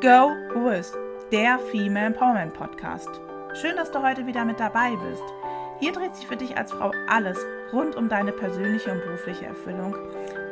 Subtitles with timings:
[0.00, 0.92] Go With,
[1.32, 3.08] der Female Empowerment Podcast.
[3.60, 5.24] Schön, dass du heute wieder mit dabei bist.
[5.80, 7.36] Hier dreht sich für dich als Frau alles
[7.72, 9.96] rund um deine persönliche und berufliche Erfüllung,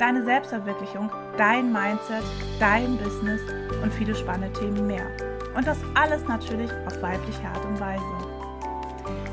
[0.01, 2.25] deine Selbstverwirklichung, dein Mindset,
[2.59, 3.41] dein Business
[3.85, 5.07] und viele spannende Themen mehr.
[5.55, 8.03] Und das alles natürlich auf weibliche Art und Weise.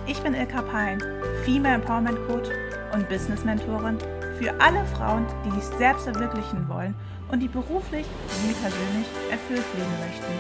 [0.06, 1.02] Ich bin Ilka Pein,
[1.44, 2.50] Female Empowerment Coach
[2.94, 3.98] und Business Mentorin
[4.44, 6.94] für alle Frauen, die sich selbst verwirklichen wollen
[7.32, 8.06] und die beruflich
[8.42, 10.34] wie persönlich erfüllt leben möchten.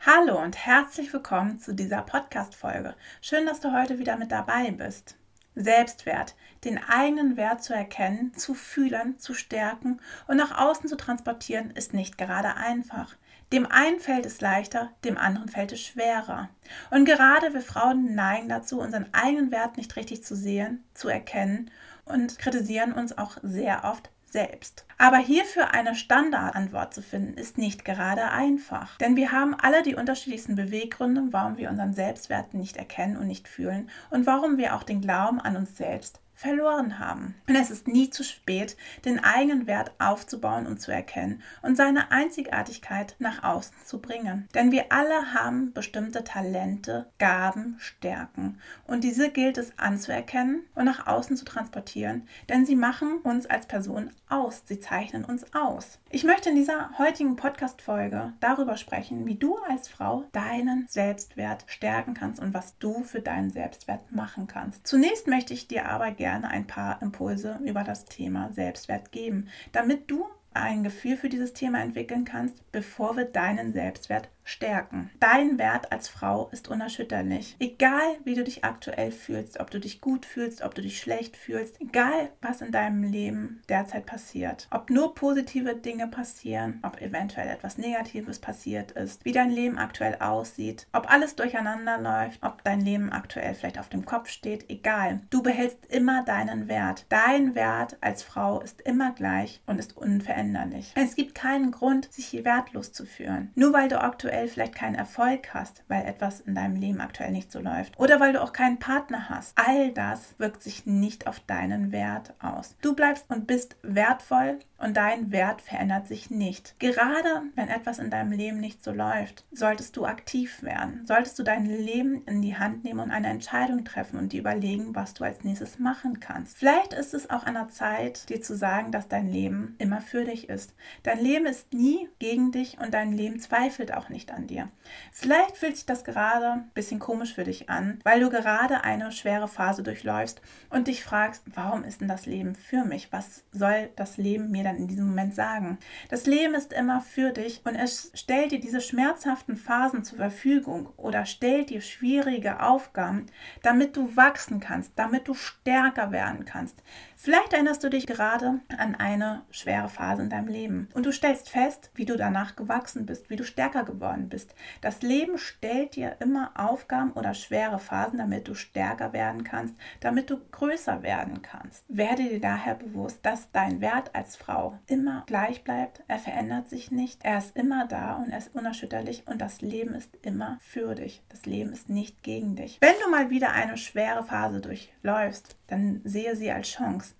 [0.00, 2.94] Hallo und herzlich willkommen zu dieser Podcast-Folge.
[3.20, 5.18] Schön, dass du heute wieder mit dabei bist.
[5.54, 11.70] Selbstwert, den eigenen Wert zu erkennen, zu fühlen, zu stärken und nach außen zu transportieren,
[11.70, 13.14] ist nicht gerade einfach.
[13.54, 16.48] Dem einen fällt es leichter, dem anderen fällt es schwerer.
[16.90, 21.70] Und gerade wir Frauen neigen dazu, unseren eigenen Wert nicht richtig zu sehen, zu erkennen
[22.04, 24.84] und kritisieren uns auch sehr oft selbst.
[24.98, 28.98] Aber hierfür eine Standardantwort zu finden, ist nicht gerade einfach.
[28.98, 33.46] Denn wir haben alle die unterschiedlichsten Beweggründe, warum wir unseren Selbstwert nicht erkennen und nicht
[33.46, 37.34] fühlen und warum wir auch den Glauben an uns selbst verloren haben.
[37.48, 42.10] Und es ist nie zu spät, den eigenen Wert aufzubauen und zu erkennen und seine
[42.10, 44.48] Einzigartigkeit nach außen zu bringen.
[44.54, 48.58] Denn wir alle haben bestimmte Talente, Gaben, Stärken.
[48.86, 53.66] Und diese gilt es anzuerkennen und nach außen zu transportieren, denn sie machen uns als
[53.66, 54.62] Person aus.
[54.66, 55.98] Sie zeichnen uns aus.
[56.10, 62.14] Ich möchte in dieser heutigen Podcast-Folge darüber sprechen, wie du als Frau deinen Selbstwert stärken
[62.14, 64.86] kannst und was du für deinen Selbstwert machen kannst.
[64.86, 69.48] Zunächst möchte ich dir aber gerne gerne ein paar Impulse über das Thema Selbstwert geben,
[69.72, 75.10] damit du ein Gefühl für dieses Thema entwickeln kannst, bevor wir deinen Selbstwert stärken.
[75.18, 77.56] Dein Wert als Frau ist unerschütterlich.
[77.58, 81.36] Egal, wie du dich aktuell fühlst, ob du dich gut fühlst, ob du dich schlecht
[81.36, 87.48] fühlst, egal, was in deinem Leben derzeit passiert, ob nur positive Dinge passieren, ob eventuell
[87.48, 92.80] etwas Negatives passiert ist, wie dein Leben aktuell aussieht, ob alles durcheinander läuft, ob dein
[92.80, 95.20] Leben aktuell vielleicht auf dem Kopf steht, egal.
[95.30, 97.06] Du behältst immer deinen Wert.
[97.08, 100.92] Dein Wert als Frau ist immer gleich und ist unveränderlich.
[100.94, 103.50] Es gibt keinen Grund, sich wertlos zu fühlen.
[103.54, 107.30] Nur weil du aktuell aktuell vielleicht keinen Erfolg hast, weil etwas in deinem Leben aktuell
[107.30, 109.56] nicht so läuft oder weil du auch keinen Partner hast.
[109.56, 112.76] All das wirkt sich nicht auf deinen Wert aus.
[112.82, 116.74] Du bleibst und bist wertvoll und dein Wert verändert sich nicht.
[116.78, 121.06] Gerade wenn etwas in deinem Leben nicht so läuft, solltest du aktiv werden.
[121.06, 124.94] Solltest du dein Leben in die Hand nehmen und eine Entscheidung treffen und dir überlegen,
[124.94, 126.58] was du als nächstes machen kannst.
[126.58, 130.24] Vielleicht ist es auch an der Zeit, dir zu sagen, dass dein Leben immer für
[130.24, 130.74] dich ist.
[131.02, 134.68] Dein Leben ist nie gegen dich und dein Leben zweifelt auch nicht an dir.
[135.12, 139.12] Vielleicht fühlt sich das gerade ein bisschen komisch für dich an, weil du gerade eine
[139.12, 140.40] schwere Phase durchläufst
[140.70, 143.12] und dich fragst, warum ist denn das Leben für mich?
[143.12, 145.78] Was soll das Leben mir dann in diesem Moment sagen?
[146.08, 150.88] Das Leben ist immer für dich und es stellt dir diese schmerzhaften Phasen zur Verfügung
[150.96, 153.26] oder stellt dir schwierige Aufgaben,
[153.62, 156.82] damit du wachsen kannst, damit du stärker werden kannst.
[157.16, 161.48] Vielleicht erinnerst du dich gerade an eine schwere Phase in deinem Leben und du stellst
[161.48, 164.54] fest, wie du danach gewachsen bist, wie du stärker geworden bist.
[164.80, 170.30] Das Leben stellt dir immer Aufgaben oder schwere Phasen, damit du stärker werden kannst, damit
[170.30, 171.84] du größer werden kannst.
[171.88, 176.02] Werde dir daher bewusst, dass dein Wert als Frau immer gleich bleibt.
[176.08, 177.24] Er verändert sich nicht.
[177.24, 181.22] Er ist immer da und er ist unerschütterlich und das Leben ist immer für dich.
[181.28, 182.78] Das Leben ist nicht gegen dich.
[182.80, 187.14] Wenn du mal wieder eine schwere Phase durchläufst, dann sehe sie als Chance.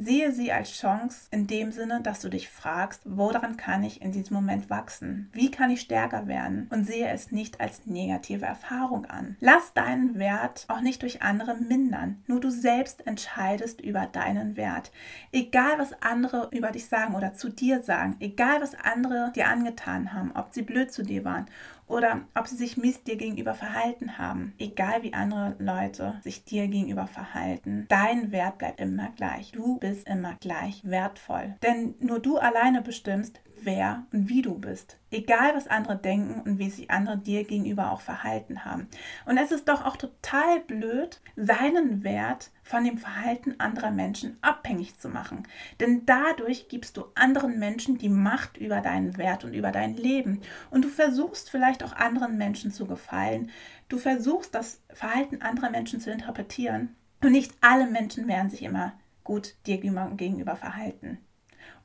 [0.00, 4.12] Sehe sie als Chance in dem Sinne, dass du dich fragst, woran kann ich in
[4.12, 5.28] diesem Moment wachsen?
[5.32, 6.68] Wie kann ich stärker werden?
[6.70, 9.36] Und sehe es nicht als negative Erfahrung an.
[9.40, 12.22] Lass deinen Wert auch nicht durch andere mindern.
[12.28, 14.92] Nur du selbst entscheidest über deinen Wert.
[15.32, 20.12] Egal, was andere über dich sagen oder zu dir sagen, egal, was andere dir angetan
[20.12, 21.46] haben, ob sie blöd zu dir waren
[21.88, 24.54] oder ob sie sich mies dir gegenüber verhalten haben.
[24.58, 29.52] Egal wie andere Leute sich dir gegenüber verhalten, dein Wert bleibt immer gleich.
[29.52, 31.56] Du bist immer gleich wertvoll.
[31.62, 34.98] Denn nur du alleine bestimmst, wer und wie du bist.
[35.10, 38.88] Egal, was andere denken und wie sich andere dir gegenüber auch verhalten haben.
[39.26, 44.98] Und es ist doch auch total blöd, seinen Wert von dem Verhalten anderer Menschen abhängig
[44.98, 45.46] zu machen.
[45.80, 50.40] Denn dadurch gibst du anderen Menschen die Macht über deinen Wert und über dein Leben.
[50.70, 53.50] Und du versuchst vielleicht auch anderen Menschen zu gefallen.
[53.88, 56.94] Du versuchst das Verhalten anderer Menschen zu interpretieren.
[57.22, 58.92] Und nicht alle Menschen werden sich immer
[59.24, 61.18] gut dir gegenüber verhalten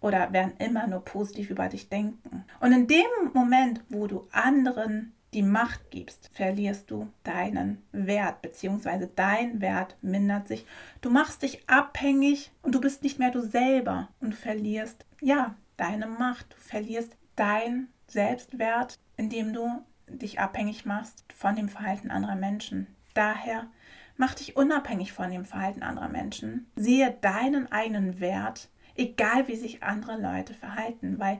[0.04, 2.44] oder werden immer nur positiv über dich denken.
[2.60, 9.10] Und in dem Moment, wo du anderen die Macht gibst, verlierst du deinen Wert, beziehungsweise
[9.16, 10.66] dein Wert mindert sich.
[11.02, 16.06] Du machst dich abhängig und du bist nicht mehr du selber und verlierst, ja, deine
[16.06, 16.54] Macht.
[16.54, 19.68] Du verlierst dein Selbstwert, indem du
[20.08, 22.88] dich abhängig machst von dem Verhalten anderer Menschen.
[23.14, 23.68] Daher
[24.18, 26.68] mach dich unabhängig von dem Verhalten anderer Menschen.
[26.76, 31.40] Sehe deinen eigenen Wert, egal wie sich andere Leute verhalten, weil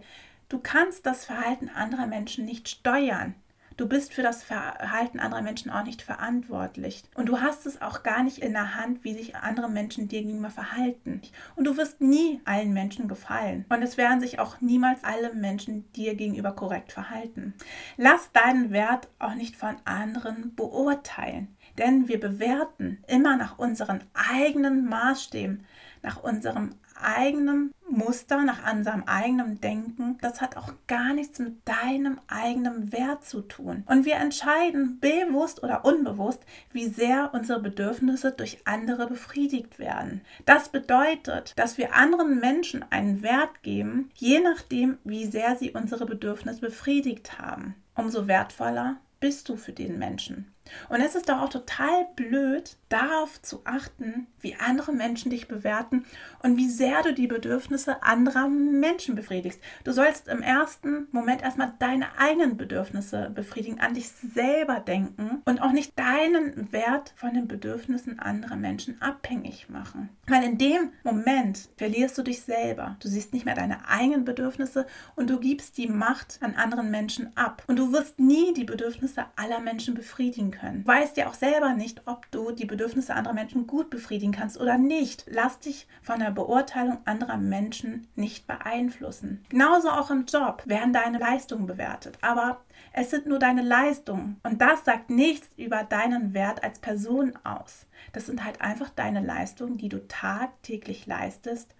[0.50, 3.36] du kannst das Verhalten anderer Menschen nicht steuern.
[3.76, 7.04] Du bist für das Verhalten anderer Menschen auch nicht verantwortlich.
[7.16, 10.22] Und du hast es auch gar nicht in der Hand, wie sich andere Menschen dir
[10.22, 11.22] gegenüber verhalten.
[11.56, 13.66] Und du wirst nie allen Menschen gefallen.
[13.70, 17.56] Und es werden sich auch niemals alle Menschen dir gegenüber korrekt verhalten.
[17.98, 21.56] Lass deinen Wert auch nicht von anderen beurteilen.
[21.80, 25.66] Denn wir bewerten immer nach unseren eigenen Maßstäben,
[26.04, 32.20] nach unserem eigenen Muster, nach unserem eigenen Denken, das hat auch gar nichts mit deinem
[32.28, 33.84] eigenen Wert zu tun.
[33.88, 36.42] Und wir entscheiden bewusst oder unbewusst,
[36.72, 40.22] wie sehr unsere Bedürfnisse durch andere befriedigt werden.
[40.46, 46.06] Das bedeutet, dass wir anderen Menschen einen Wert geben, je nachdem, wie sehr sie unsere
[46.06, 47.76] Bedürfnisse befriedigt haben.
[47.96, 50.54] Umso wertvoller bist du für den Menschen.
[50.90, 56.06] Und es ist doch auch total blöd, darauf zu achten, wie andere Menschen dich bewerten
[56.44, 59.60] und wie sehr du die Bedürfnisse anderer Menschen befriedigst.
[59.84, 65.62] Du sollst im ersten Moment erstmal deine eigenen Bedürfnisse befriedigen, an dich selber denken und
[65.62, 70.10] auch nicht deinen Wert von den Bedürfnissen anderer Menschen abhängig machen.
[70.28, 72.96] Weil in dem Moment verlierst du dich selber.
[73.02, 74.86] Du siehst nicht mehr deine eigenen Bedürfnisse
[75.16, 77.64] und du gibst die Macht an anderen Menschen ab.
[77.66, 80.84] Und du wirst nie die Bedürfnisse aller Menschen befriedigen können.
[80.84, 84.60] Du weißt ja auch selber nicht, ob du die Bedürfnisse anderer Menschen gut befriedigen kannst
[84.60, 85.26] oder nicht.
[85.28, 89.44] Lass dich von der Beurteilung anderer Menschen nicht beeinflussen.
[89.50, 92.18] Genauso auch im Job werden deine Leistungen bewertet.
[92.22, 94.40] Aber es sind nur deine Leistungen.
[94.44, 97.86] Und das sagt nichts über deinen Wert als Person aus.
[98.12, 101.74] Das sind halt einfach deine Leistungen, die du tagtäglich leistest.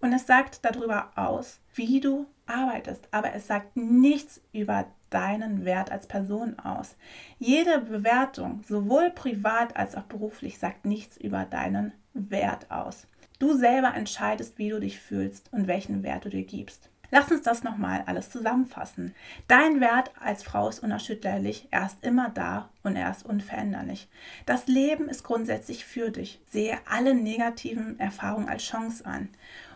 [0.00, 3.08] Und es sagt darüber aus, wie du arbeitest.
[3.10, 6.96] Aber es sagt nichts über deinen Wert als Person aus.
[7.38, 13.06] Jede Bewertung, sowohl privat als auch beruflich, sagt nichts über deinen Wert aus.
[13.38, 16.90] Du selber entscheidest, wie du dich fühlst und welchen Wert du dir gibst.
[17.14, 19.14] Lass uns das nochmal alles zusammenfassen.
[19.46, 24.08] Dein Wert als Frau ist unerschütterlich, er ist immer da und er ist unveränderlich.
[24.46, 26.40] Das Leben ist grundsätzlich für dich.
[26.50, 29.28] Sehe alle negativen Erfahrungen als Chance an.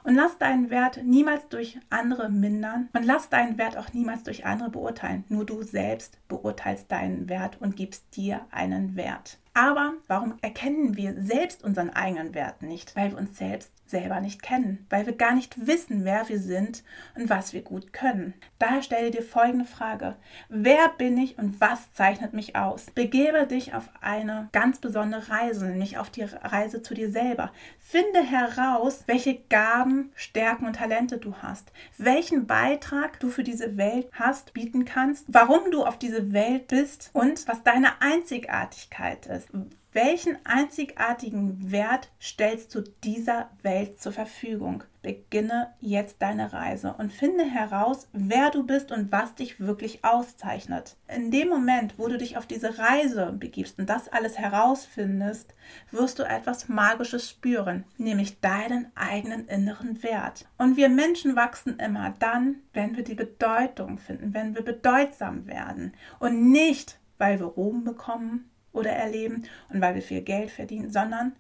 [0.02, 4.44] Und lass deinen Wert niemals durch andere mindern und lass deinen Wert auch niemals durch
[4.44, 5.22] andere beurteilen.
[5.28, 9.38] Nur du selbst beurteilst deinen Wert und gibst dir einen Wert.
[9.54, 12.96] Aber warum erkennen wir selbst unseren eigenen Wert nicht?
[12.96, 16.82] Weil wir uns selbst selber nicht kennen, weil wir gar nicht wissen, wer wir sind
[17.16, 18.34] und was wir gut können.
[18.58, 20.16] Daher stelle dir folgende Frage.
[20.48, 22.86] Wer bin ich und was zeichnet mich aus?
[22.94, 27.52] Begebe dich auf eine ganz besondere Reise, nämlich auf die Reise zu dir selber.
[27.78, 34.08] Finde heraus, welche Gaben, Stärken und Talente du hast, welchen Beitrag du für diese Welt
[34.12, 39.52] hast, bieten kannst, warum du auf diese Welt bist und was deine Einzigartigkeit ist
[39.92, 44.84] welchen einzigartigen Wert stellst du dieser Welt zur Verfügung?
[45.00, 50.96] Beginne jetzt deine Reise und finde heraus, wer du bist und was dich wirklich auszeichnet.
[51.08, 55.54] In dem Moment, wo du dich auf diese Reise begibst und das alles herausfindest,
[55.90, 60.46] wirst du etwas Magisches spüren, nämlich deinen eigenen inneren Wert.
[60.58, 65.94] Und wir Menschen wachsen immer dann, wenn wir die Bedeutung finden, wenn wir bedeutsam werden
[66.18, 71.32] und nicht, weil wir Ruhm bekommen, oder erleben und weil wir viel Geld verdienen, sondern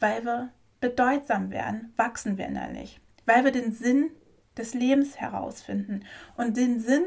[0.00, 0.50] weil wir
[0.80, 4.10] bedeutsam werden, wachsen wir innerlich, weil wir den Sinn
[4.56, 6.04] des Lebens herausfinden.
[6.36, 7.04] Und den Sinn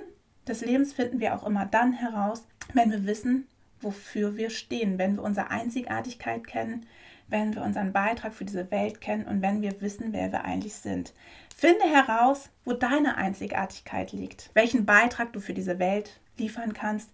[0.48, 2.44] des Lebens finden wir auch immer dann heraus,
[2.74, 3.48] wenn wir wissen,
[3.82, 6.86] wofür wir stehen, wenn wir unsere Einzigartigkeit kennen,
[7.28, 10.76] wenn wir unseren Beitrag für diese Welt kennen und wenn wir wissen, wer wir eigentlich
[10.76, 11.14] sind.
[11.56, 17.12] Finde heraus, wo deine Einzigartigkeit liegt, welchen Beitrag du für diese Welt liefern kannst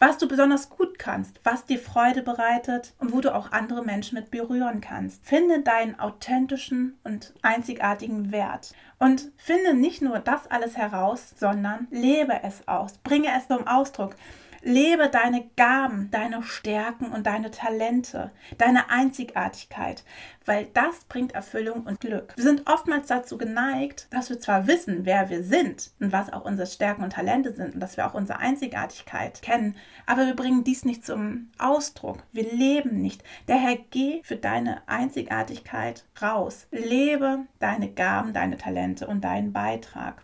[0.00, 4.16] was du besonders gut kannst, was dir Freude bereitet und wo du auch andere Menschen
[4.16, 5.24] mit berühren kannst.
[5.24, 8.72] Finde deinen authentischen und einzigartigen Wert.
[8.98, 14.16] Und finde nicht nur das alles heraus, sondern lebe es aus, bringe es zum Ausdruck.
[14.60, 20.02] Lebe deine Gaben, deine Stärken und deine Talente, deine Einzigartigkeit,
[20.48, 22.32] weil das bringt Erfüllung und Glück.
[22.34, 26.44] Wir sind oftmals dazu geneigt, dass wir zwar wissen, wer wir sind und was auch
[26.44, 29.76] unsere Stärken und Talente sind und dass wir auch unsere Einzigartigkeit kennen,
[30.06, 32.22] aber wir bringen dies nicht zum Ausdruck.
[32.32, 33.22] Wir leben nicht.
[33.46, 36.66] Daher geh für deine Einzigartigkeit raus.
[36.70, 40.22] Lebe deine Gaben, deine Talente und deinen Beitrag.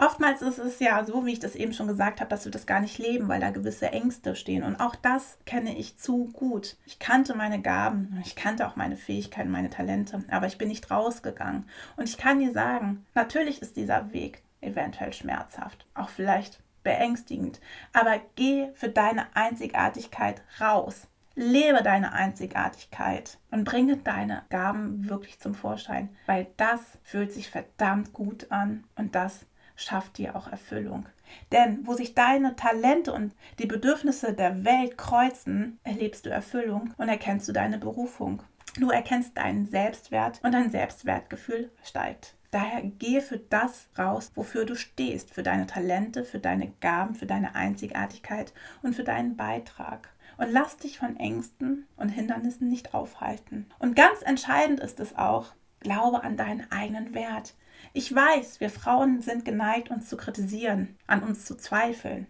[0.00, 2.64] Oftmals ist es ja so, wie ich das eben schon gesagt habe, dass wir das
[2.64, 4.62] gar nicht leben, weil da gewisse Ängste stehen.
[4.62, 6.78] Und auch das kenne ich zu gut.
[6.86, 10.90] Ich kannte meine Gaben, ich kannte auch meine Fähigkeiten, meine Talente, aber ich bin nicht
[10.90, 11.68] rausgegangen.
[11.96, 17.60] Und ich kann dir sagen, natürlich ist dieser Weg eventuell schmerzhaft, auch vielleicht beängstigend,
[17.92, 21.06] aber geh für deine Einzigartigkeit raus.
[21.34, 28.12] Lebe deine Einzigartigkeit und bringe deine Gaben wirklich zum Vorschein, weil das fühlt sich verdammt
[28.12, 31.06] gut an und das schafft dir auch Erfüllung.
[31.52, 37.08] Denn wo sich deine Talente und die Bedürfnisse der Welt kreuzen, erlebst du Erfüllung und
[37.08, 38.42] erkennst du deine Berufung.
[38.78, 42.36] Du erkennst deinen Selbstwert und dein Selbstwertgefühl steigt.
[42.52, 47.26] Daher gehe für das raus, wofür du stehst, für deine Talente, für deine Gaben, für
[47.26, 50.08] deine Einzigartigkeit und für deinen Beitrag.
[50.36, 53.66] Und lass dich von Ängsten und Hindernissen nicht aufhalten.
[53.78, 57.54] Und ganz entscheidend ist es auch, glaube an deinen eigenen Wert.
[57.92, 62.26] Ich weiß, wir Frauen sind geneigt, uns zu kritisieren, an uns zu zweifeln.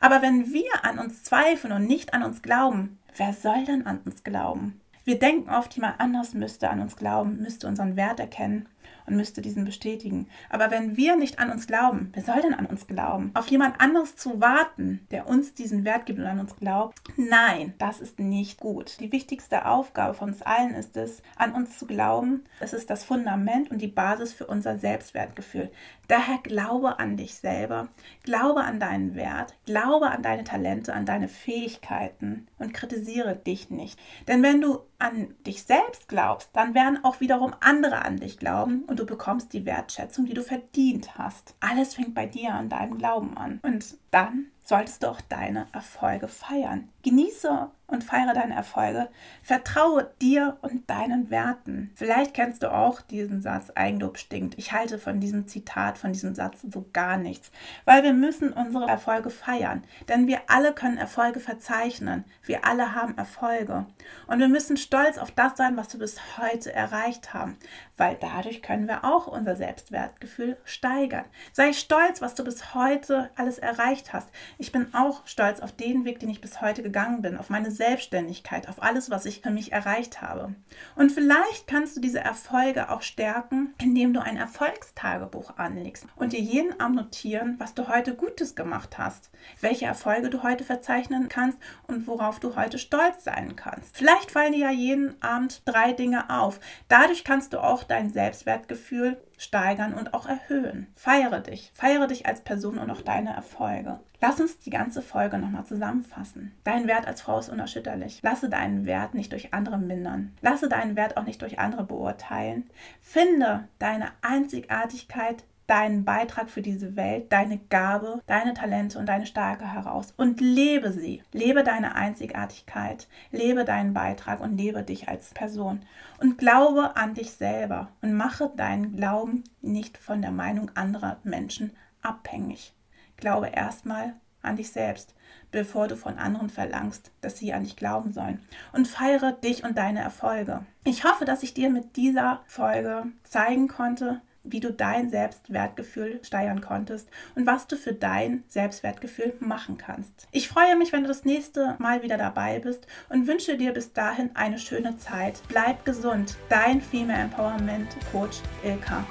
[0.00, 4.00] Aber wenn wir an uns zweifeln und nicht an uns glauben, wer soll denn an
[4.04, 4.80] uns glauben?
[5.06, 8.68] Wir denken oft, jemand anders müsste an uns glauben, müsste unseren Wert erkennen
[9.06, 10.26] und müsste diesen bestätigen.
[10.50, 13.30] Aber wenn wir nicht an uns glauben, wer soll denn an uns glauben?
[13.34, 16.98] Auf jemand anderes zu warten, der uns diesen Wert gibt und an uns glaubt?
[17.16, 18.98] Nein, das ist nicht gut.
[18.98, 22.44] Die wichtigste Aufgabe von uns allen ist es, an uns zu glauben.
[22.58, 25.70] Es ist das Fundament und die Basis für unser Selbstwertgefühl.
[26.08, 27.88] Daher glaube an dich selber,
[28.22, 33.98] glaube an deinen Wert, glaube an deine Talente, an deine Fähigkeiten und kritisiere dich nicht.
[34.28, 38.84] Denn wenn du an dich selbst glaubst, dann werden auch wiederum andere an dich glauben
[38.86, 41.54] und du bekommst die Wertschätzung, die du verdient hast.
[41.60, 43.60] Alles fängt bei dir an deinem Glauben an.
[43.62, 46.88] Und dann solltest du auch deine Erfolge feiern.
[47.02, 49.08] Genieße und feiere deine Erfolge.
[49.42, 51.92] Vertraue dir und deinen Werten.
[51.94, 54.58] Vielleicht kennst du auch diesen Satz, Eigenlob stinkt.
[54.58, 57.52] Ich halte von diesem Zitat, von diesem Satz so gar nichts,
[57.84, 59.84] weil wir müssen unsere Erfolge feiern.
[60.08, 62.24] Denn wir alle können Erfolge verzeichnen.
[62.42, 63.86] Wir alle haben Erfolge.
[64.26, 67.56] Und wir müssen stolz auf das sein, was wir bis heute erreicht haben,
[67.96, 71.24] weil dadurch können wir auch unser Selbstwertgefühl steigern.
[71.52, 74.28] Sei stolz, was du bis heute alles erreicht hast.
[74.58, 77.70] Ich bin auch stolz auf den Weg, den ich bis heute gegangen bin, auf meine
[77.70, 80.54] Selbstständigkeit, auf alles, was ich für mich erreicht habe.
[80.94, 86.40] Und vielleicht kannst du diese Erfolge auch stärken, indem du ein Erfolgstagebuch anlegst und dir
[86.40, 91.58] jeden Abend notieren, was du heute Gutes gemacht hast, welche Erfolge du heute verzeichnen kannst
[91.86, 93.94] und worauf du heute stolz sein kannst.
[93.94, 96.60] Vielleicht fallen dir ja jeden Abend drei Dinge auf.
[96.88, 100.86] Dadurch kannst du auch dein Selbstwertgefühl steigern und auch erhöhen.
[100.94, 104.00] Feiere dich, feiere dich als Person und auch deine Erfolge.
[104.20, 106.52] Lass uns die ganze Folge nochmal zusammenfassen.
[106.64, 108.20] Dein Wert als Frau ist unerschütterlich.
[108.22, 110.32] Lasse deinen Wert nicht durch andere mindern.
[110.40, 112.68] Lasse deinen Wert auch nicht durch andere beurteilen.
[113.00, 119.72] Finde deine Einzigartigkeit deinen Beitrag für diese Welt, deine Gabe, deine Talente und deine Stärke
[119.72, 121.22] heraus und lebe sie.
[121.32, 125.80] Lebe deine Einzigartigkeit, lebe deinen Beitrag und lebe dich als Person
[126.20, 131.72] und glaube an dich selber und mache deinen Glauben nicht von der Meinung anderer Menschen
[132.02, 132.72] abhängig.
[133.16, 135.14] Glaube erstmal an dich selbst,
[135.50, 138.40] bevor du von anderen verlangst, dass sie an dich glauben sollen.
[138.72, 140.64] Und feiere dich und deine Erfolge.
[140.84, 146.60] Ich hoffe, dass ich dir mit dieser Folge zeigen konnte, wie du dein Selbstwertgefühl steigern
[146.60, 150.28] konntest und was du für dein Selbstwertgefühl machen kannst.
[150.32, 153.92] Ich freue mich, wenn du das nächste Mal wieder dabei bist und wünsche dir bis
[153.92, 155.40] dahin eine schöne Zeit.
[155.48, 156.36] Bleib gesund.
[156.48, 159.04] Dein Female Empowerment Coach Ilka.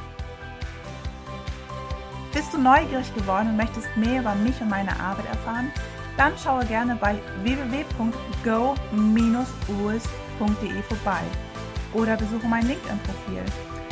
[2.34, 5.72] Bist du neugierig geworden und möchtest mehr über mich und meine Arbeit erfahren?
[6.18, 8.75] Dann schaue gerne bei www.go-us.de
[10.84, 11.22] vorbei
[11.94, 13.44] oder besuche mein LinkedIn-Profil.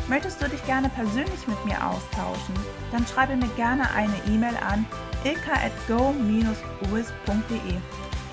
[0.10, 2.54] Möchtest du dich gerne persönlich mit mir austauschen?
[2.92, 4.86] Dann schreibe mir gerne eine E-Mail an
[5.24, 7.78] ilka at go-uis.de.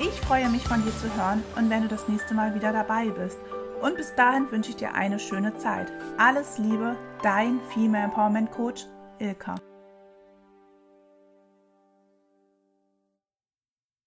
[0.00, 3.10] Ich freue mich von dir zu hören und wenn du das nächste Mal wieder dabei
[3.10, 3.38] bist.
[3.82, 5.92] Und bis dahin wünsche ich dir eine schöne Zeit.
[6.18, 8.86] Alles Liebe, dein Female Empowerment Coach
[9.18, 9.54] Ilka.